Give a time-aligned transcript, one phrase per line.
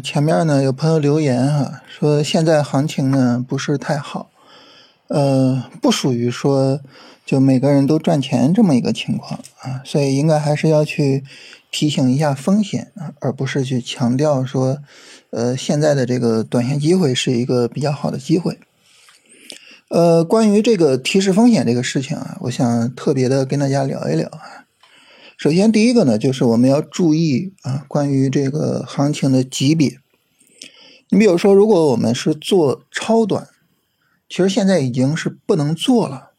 [0.00, 4.30] 前面呢有朋友留言哈，说现在行情呢不是太好，
[5.08, 6.80] 呃，不属于说
[7.24, 11.24] 就每个人都赚钱这么一个情况啊，所以应该还是要去
[11.70, 14.78] 提醒一下风险，而不是去强调说，
[15.30, 18.58] 呃，现在的这个短线机会是一个比较好的机会。
[19.88, 24.65] 呃，关于这个提示风险这个事情啊，我想特别的跟大家聊一聊啊。
[25.36, 29.98] 首先，第一个呢，就是我们要注意啊，关于这个行情的级别。
[31.10, 33.48] 你比如说，如果我们是做超短，
[34.28, 36.30] 其实现在已经是不能做了。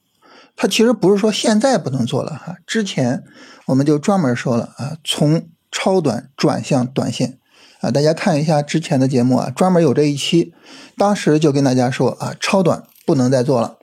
[0.56, 3.24] 它其实不是说现在不能做了哈，之前
[3.68, 7.38] 我们就专门说了啊，从超短转向短线
[7.82, 10.54] 啊，大家看一下之前的节目啊，专门有这一期，
[10.98, 12.84] 当时就跟大家说啊，超短。
[13.06, 13.78] 不能再做了，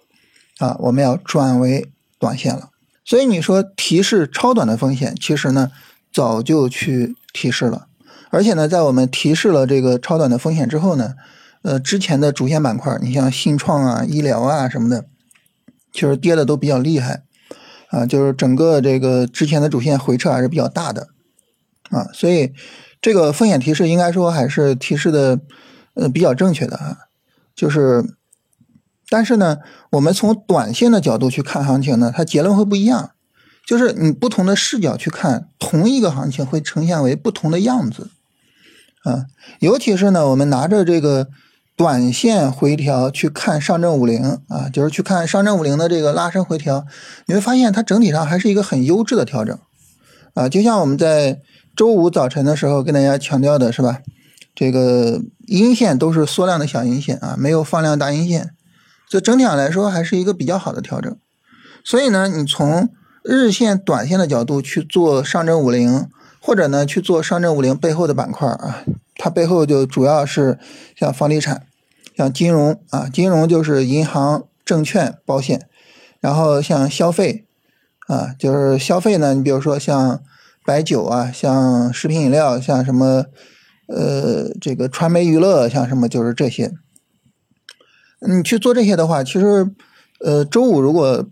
[0.58, 2.68] 啊，我们要转为短线了。
[3.04, 5.70] 所以你说提示超短的风险，其实呢
[6.12, 7.86] 早就去提示了。
[8.30, 11.14] 而且呢，在我们提示了这个超短的风险之后呢，
[11.62, 15.04] 呃，之前的主线板块，你像信创啊、医疗啊什么的，
[15.92, 17.22] 其实跌的都比较厉害，
[17.90, 21.08] 啊，就是整个这个之前的主线回撤还是比较大的，
[21.90, 22.52] 啊，所以
[23.02, 25.38] 这个风险提示应该说还是提示的
[25.94, 26.96] 呃比较正确的啊，
[27.54, 28.16] 就是。
[29.08, 29.58] 但是呢，
[29.90, 33.10] 我们从短线的角度去看行情呢，它结论会不一样。
[33.66, 38.10] 就是你不同的视角去看同一个行情，会呈现为不同的样子
[39.04, 39.24] 啊。
[39.60, 41.28] 尤其是呢，我们拿着这个
[41.74, 46.84] 短线回调去看上证五零啊，就是去看上证五零的这个拉升回调，
[47.26, 49.58] 你会发现它整体上还是一个很优质的调整
[50.34, 50.48] 啊。
[50.48, 51.40] 就像我们在
[51.74, 54.00] 周五早晨的时候跟大家强调的是吧，
[54.54, 58.53] 这个阴线都是缩量的小阴线啊，没有放量大阴线。
[59.14, 61.16] 就整体上来说，还是一个比较好的调整。
[61.84, 62.88] 所以呢，你从
[63.22, 66.08] 日线、短线的角度去做上证五零，
[66.40, 68.82] 或者呢去做上证五零背后的板块啊，
[69.14, 70.58] 它背后就主要是
[70.96, 71.62] 像房地产、
[72.16, 75.68] 像金融啊，金融就是银行、证券、保险，
[76.18, 77.46] 然后像消费
[78.08, 80.20] 啊，就是消费呢，你比如说像
[80.66, 83.26] 白酒啊，像食品饮料，像什么
[83.86, 86.72] 呃这个传媒娱乐，像什么就是这些。
[88.26, 89.70] 你去做这些的话，其实，
[90.20, 91.26] 呃，周五如果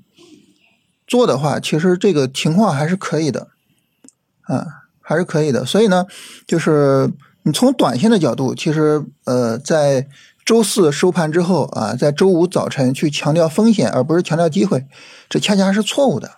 [1.07, 3.49] 做的话，其实这个情况还是可以的，
[4.43, 4.67] 啊，
[5.01, 5.65] 还是可以的。
[5.65, 6.07] 所以呢，
[6.47, 7.11] 就是
[7.43, 10.07] 你从短线的角度，其实，呃，在
[10.45, 14.87] 周四收盘之后啊，在周五早晨去强调风险而不是强调机会，
[15.29, 16.33] 这恰恰是错误的，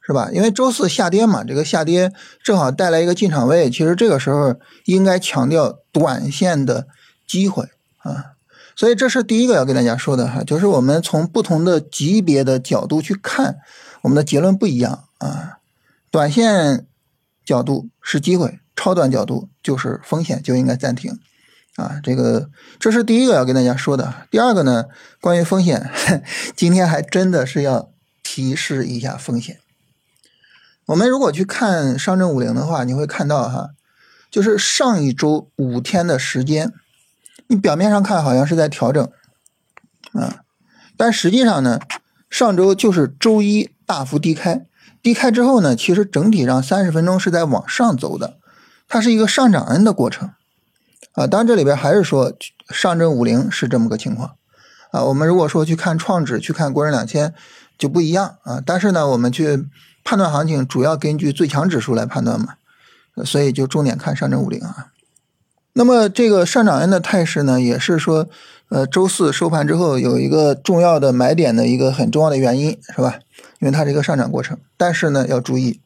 [0.00, 0.30] 是吧？
[0.32, 2.12] 因为周四下跌嘛，这个下跌
[2.44, 6.86] 正好带来一个进场位，其实这个时候应该强调短线的
[7.26, 7.64] 机会
[7.98, 8.36] 啊。
[8.76, 13.58] 所以这是第一个要跟大家说的哈，就是我们从不同的级别的角度去看，
[14.02, 15.58] 我们的结论不一样啊。
[16.10, 16.86] 短线
[17.44, 21.18] 角度是机会，超短角度就是风险，就应该暂停
[21.76, 22.00] 啊。
[22.02, 22.48] 这个
[22.78, 24.14] 这是第一个要跟大家说的。
[24.30, 24.86] 第二个呢，
[25.20, 25.90] 关于风险，
[26.56, 27.90] 今天还真的是要
[28.22, 29.58] 提示一下风险。
[30.86, 33.70] 我们如果去看上证五零的话，你会看到哈，
[34.30, 36.72] 就是上一周五天的时间。
[37.50, 39.04] 你表面上看好像是在调整，
[40.12, 40.44] 啊，
[40.96, 41.80] 但实际上呢，
[42.30, 44.64] 上周就是周一大幅低开，
[45.02, 48.36] 低开之后呢，其实整体上三十分钟是在往上走的，
[48.86, 50.30] 它是一个上涨 N 的过程，
[51.14, 52.32] 啊，当然这里边还是说
[52.68, 54.36] 上证五零是这么个情况，
[54.92, 57.34] 啊，我们如果说去看创指，去看国证两千
[57.76, 59.66] 就不一样啊，但是呢，我们去
[60.04, 62.54] 判断行情主要根据最强指数来判断嘛，
[63.24, 64.92] 所以就重点看上证五零啊。
[65.72, 68.28] 那么这个上涨的态势呢，也是说，
[68.70, 73.20] 呃，周四收盘之后有一个重要的买点的一个很重要的原因，是吧？
[73.60, 74.58] 因为它是一个上涨过程。
[74.76, 75.80] 但是呢，要注意，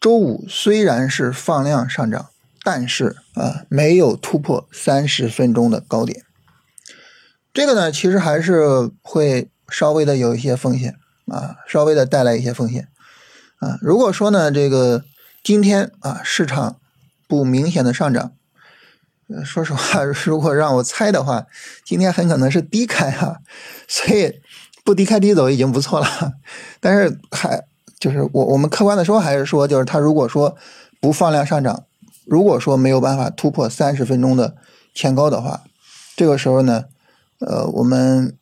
[0.00, 2.30] 周五虽然是放量上涨，
[2.64, 6.22] 但是啊，没有突破三十分钟的高点。
[7.52, 10.96] 这个呢，其实还是会稍微的有一些风险
[11.28, 12.88] 啊，稍微的带来一些风险
[13.60, 13.78] 啊。
[13.80, 15.04] 如果说呢，这个
[15.44, 16.80] 今天啊，市场
[17.28, 18.32] 不明显的上涨。
[19.42, 21.46] 说实话， 如果让我猜的话，
[21.84, 23.38] 今天很可能是低开哈，
[23.88, 24.40] 所以
[24.84, 26.06] 不低开低走已经不错了。
[26.78, 27.64] 但是还
[27.98, 30.54] 就是我我们客观的说，还是说就是它如果说
[31.00, 31.84] 不放量上涨，
[32.26, 34.54] 如果说没有办法突破三十分钟的
[34.94, 35.62] 前高的话，
[36.14, 36.84] 这个时候呢，
[37.40, 38.36] 呃，我们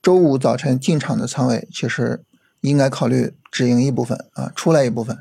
[0.00, 2.22] 周五早晨进场的仓位其实
[2.60, 5.18] 应该考虑止盈一部分啊，出来一部分。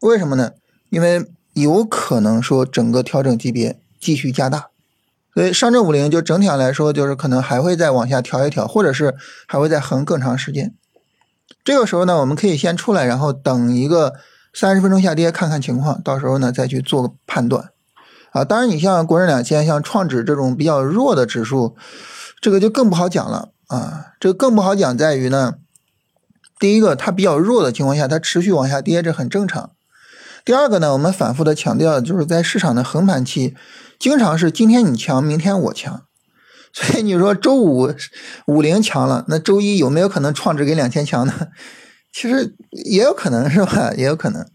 [0.00, 0.52] 为什么呢？
[0.88, 3.78] 因为有可能说整个调整级别。
[4.00, 4.68] 继续加大，
[5.34, 9.14] 所以上证五零就整体上来说，就是可能还会再往下调一调，或者是
[9.46, 10.74] 还会再横更长时间。
[11.62, 14.14] 这个时候呢，我们可以先出来，然后等一个
[14.54, 17.70] 三十分钟下跌，看看情况，到时候呢再去做个判断。
[18.32, 18.44] 啊。
[18.44, 21.76] 当然，你像国证两千、像创指这种比较弱的指数，
[22.40, 24.06] 这个就更不好讲了啊。
[24.18, 25.56] 这个更不好讲在于呢，
[26.58, 29.70] 第一个它比较弱的情况下，它持续往下跌，这很正常。
[30.44, 33.54] 第二个呢，我们反复的强调，就是在市场的横盘期，
[34.00, 36.02] 经常是今天你强，明天我强。
[36.72, 37.92] 所以你说周五
[38.46, 41.48] 五零强了，那周一有没有可能创指给两千强呢？
[42.12, 44.46] 其实也有可能是吧，也有可能。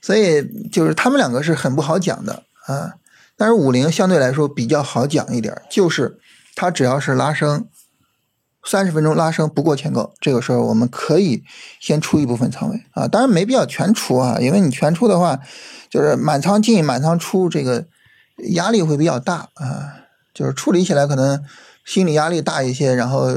[0.00, 2.94] 所以就是他们两个是很不好讲的啊。
[3.36, 6.18] 但是五零相对来说比较好讲一点，就是
[6.54, 7.66] 它只要是拉升，
[8.64, 11.42] 三十分钟拉升不过前高，这个时候我们可以
[11.80, 13.06] 先出一部分仓位啊。
[13.06, 15.38] 当然没必要全出啊，因为你全出的话，
[15.90, 17.86] 就是满仓进满仓出，这个
[18.50, 20.02] 压力会比较大啊。
[20.34, 21.42] 就是处理起来可能
[21.86, 23.28] 心理压力大一些，然后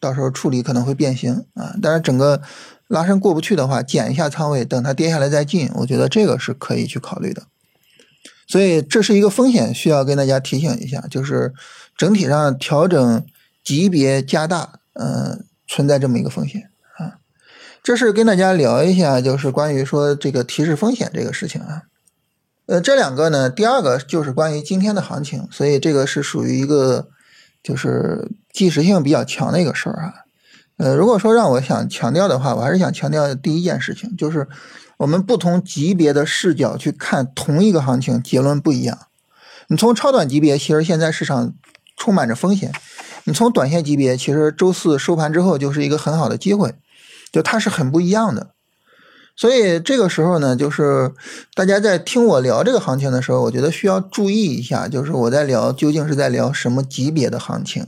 [0.00, 1.76] 到时候处理可能会变形啊。
[1.80, 2.42] 但是整个
[2.88, 7.44] 拉伸过不去的话，减一下仓位，等它跌下来再进，我觉得这个是可以去考虑的。
[8.48, 11.54] 所以这是一个风险，需要跟大家提醒一下，就是
[11.96, 13.24] 整体上调整
[13.62, 16.68] 级别加大，嗯，存在这么一个风险
[16.98, 17.14] 啊。
[17.84, 21.82] 这是跟大家聊一下，就是关于说这个提示风险这个事情啊。
[22.70, 27.08] 呃，这两个呢，第二个就是关于今天的行情，所以这个是属于一个
[27.64, 30.14] 就是即时性比较强的一个事儿啊。
[30.76, 34.46] 呃，如果说让我想强调的话，我还是想强调第一件事情，就是
[34.98, 38.96] 我们不同级别的视角去看同一个行情，结论不一样。
[39.66, 41.52] 你从超短级别，其实现在市场
[41.96, 42.70] 充满着风险；
[43.24, 46.76] 你从短线级别，其实周四收盘之后就是一个很好的机会，
[47.32, 48.50] 就它是很不一样的。
[49.40, 51.10] 所以这个时候呢，就是
[51.54, 57.86] 大家在听我聊这个行情的时候，我觉得需要注意一下，就是我在聊究竟是在聊什么级别的行情，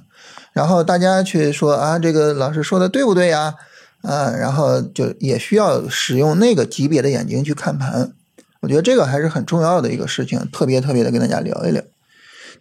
[0.55, 3.53] 然后大家去说啊，这个老师说的对不对呀？
[4.01, 8.13] 啊，然后就也需要使用那个级别的眼睛去看盘，
[8.61, 11.83] 我觉得这个还是很重要的一个事情，特别特别的跟大家聊一聊。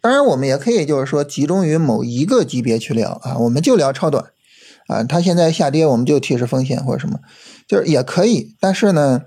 [0.02, 4.26] 当然，我们也可以就是说集中于某一个级别去聊啊，我们就聊超短。
[4.88, 7.20] 啊，它现在下跌，我们就提示风险或者什么，
[7.68, 8.56] 就是也可以。
[8.60, 9.22] 但是呢，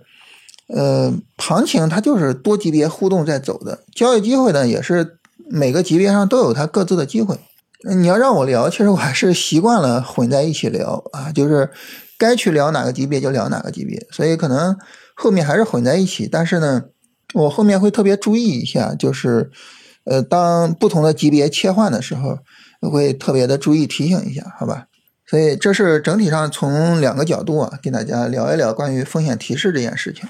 [0.69, 5.19] 呃，行情它就是多级别互动在走的，交易机会呢也是
[5.51, 7.39] 每个级别上都有它各自的机会。
[7.87, 11.71] 你要让我聊，其实我还是习惯了混在一起聊啊，就是
[12.19, 14.75] 该去聊哪个级别就聊哪个级别，所以可能
[15.15, 16.27] 后面还是混在一起。
[16.27, 16.85] 但是呢，
[17.35, 19.51] 我后面会特别注意一下，就是
[20.05, 22.39] 呃，当不同的级别切换的时候，
[22.91, 24.87] 会特别的注意提醒一下，好吧？
[25.27, 30.29] 所以这是整体上从两个角度啊，跟大家聊一聊关于风险提示这件事情。